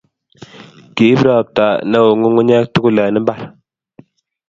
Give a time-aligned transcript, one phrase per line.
[0.95, 3.39] Kiip ropta ne o nyukunyek tugul eng mbar